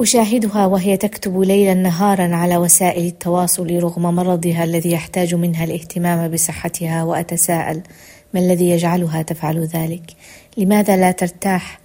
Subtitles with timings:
[0.00, 7.02] أشاهدها وهي تكتب ليلا نهارا على وسائل التواصل رغم مرضها الذي يحتاج منها الاهتمام بصحتها
[7.02, 7.82] وأتساءل
[8.34, 10.02] ما الذي يجعلها تفعل ذلك؟
[10.56, 11.80] لماذا لا ترتاح؟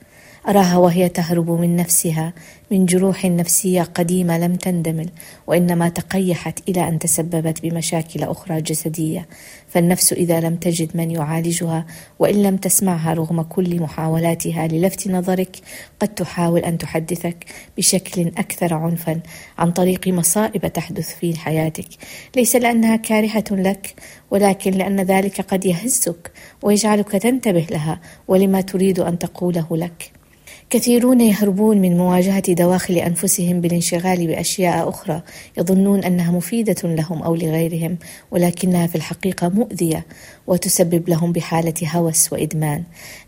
[0.47, 2.33] أراها وهي تهرب من نفسها
[2.71, 5.09] من جروح نفسية قديمة لم تندمل
[5.47, 9.27] وإنما تقيحت إلى أن تسببت بمشاكل أخرى جسدية.
[9.67, 11.85] فالنفس إذا لم تجد من يعالجها
[12.19, 15.57] وإن لم تسمعها رغم كل محاولاتها للفت نظرك
[15.99, 17.45] قد تحاول أن تحدثك
[17.77, 19.19] بشكل أكثر عنفا
[19.57, 21.87] عن طريق مصائب تحدث في حياتك.
[22.35, 23.95] ليس لأنها كارهة لك
[24.31, 30.11] ولكن لأن ذلك قد يهزك ويجعلك تنتبه لها ولما تريد أن تقوله لك.
[30.69, 35.21] كثيرون يهربون من مواجهة دواخل أنفسهم بالانشغال بأشياء أخرى.
[35.57, 37.97] يظنون أنها مفيدة لهم أو لغيرهم
[38.31, 40.05] ولكنها في الحقيقة مؤذية
[40.47, 42.83] وتسبب لهم بحالة هوس وإدمان.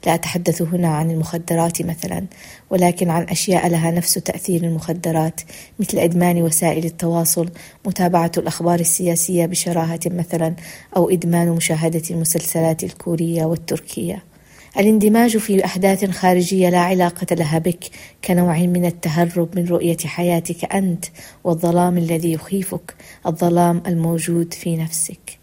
[0.05, 2.26] لا أتحدث هنا عن المخدرات مثلا
[2.70, 5.41] ولكن عن أشياء لها نفس تأثير المخدرات
[5.80, 7.49] مثل إدمان وسائل التواصل
[7.85, 10.55] متابعة الأخبار السياسية بشراهة مثلا
[10.96, 14.37] أو إدمان مشاهدة المسلسلات الكورية والتركية.
[14.79, 17.84] الاندماج في أحداث خارجية لا علاقة لها بك
[18.26, 21.05] كنوع من التهرب من رؤية حياتك أنت
[21.43, 25.40] والظلام الذي يخيفك الظلام الموجود في نفسك.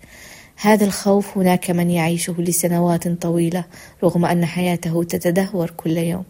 [0.57, 3.65] هذا الخوف هناك من يعيشه لسنوات طويلة
[4.05, 6.25] رغم أن حياته تتدهور كل يوم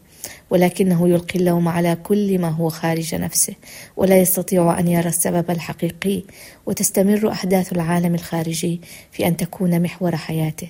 [0.50, 3.54] ولكنه يلقي اللوم على كل ما هو خارج نفسه
[3.96, 6.22] ولا يستطيع أن يرى السبب الحقيقي
[6.66, 8.80] وتستمر أحداث العالم الخارجي
[9.12, 10.68] في أن تكون محور حياته.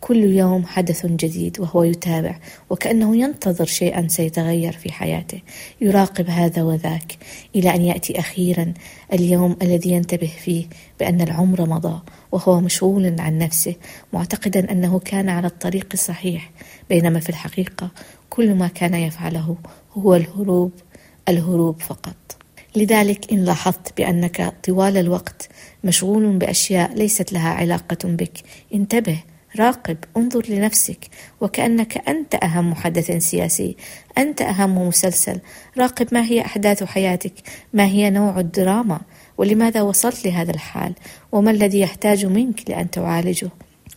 [0.00, 2.38] كل يوم حدث جديد وهو يتابع
[2.70, 5.40] وكأنه ينتظر شيئا سيتغير في حياته.
[5.80, 7.18] يراقب هذا وذاك
[7.56, 8.74] إلى أن يأتي أخيرا
[9.12, 10.66] اليوم الذي ينتبه فيه
[11.00, 12.00] بأن العمر مضى
[12.32, 13.74] وهو مشغول عن نفسه
[14.12, 16.50] معتقدا أنه كان على الطريق الصحيح.
[16.88, 17.90] بينما في الحقيقة
[18.30, 19.56] كل ما كان يفعله
[19.94, 20.72] هو الهروب
[21.28, 22.16] الهروب فقط.
[22.76, 25.48] لذلك إن لاحظت بأنك طوال الوقت
[25.84, 28.38] مشغول بأشياء ليست لها علاقة بك
[28.74, 29.18] انتبه
[29.56, 31.08] راقب انظر لنفسك.
[31.40, 33.76] وكأنك أنت أهم محدث سياسي.
[34.18, 35.40] أنت أهم مسلسل.
[35.78, 37.32] راقب ما هي أحداث حياتك؟
[37.72, 39.00] ما هي نوع الدراما؟
[39.38, 40.94] ولماذا وصلت لهذا الحال؟
[41.32, 43.50] وما الذي يحتاج منك لأن تعالجه؟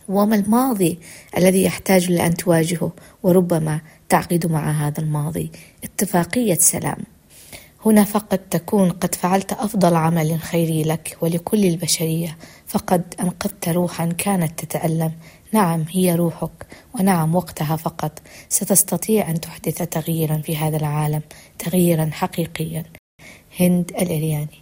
[0.08, 0.98] وما الماضي
[1.38, 2.92] الذي يحتاج لأن تواجهه؟
[3.22, 5.50] وربما تعقد مع هذا الماضي.
[5.84, 6.98] اتفاقية سلام.
[7.86, 12.36] هنا فقط تكون قد فعلت أفضل عمل خيري لك ولكل البشرية.
[12.66, 15.12] فقد أنقذت روحا كانت تتألم.
[15.52, 18.22] نعم هي روحك ونعم وقتها فقط.
[18.48, 21.22] ستستطيع أن تحدث تغييرا في هذا العالم
[21.58, 22.84] تغييرا حقيقيا.
[23.60, 24.61] هند الإرياني.